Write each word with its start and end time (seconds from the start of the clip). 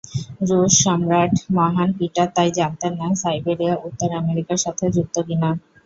রুশ 0.49 0.73
সম্রাট 0.83 1.33
মহান 1.55 1.89
পিটার 1.97 2.27
তাই 2.35 2.49
জানতেন 2.57 2.93
না 3.01 3.07
সাইবেরিয়া 3.21 3.75
উত্তর 3.87 4.09
আমেরিকার 4.21 4.59
সাথে 4.65 4.85
যুক্ত 4.95 5.15
কি 5.27 5.35
না। 5.43 5.49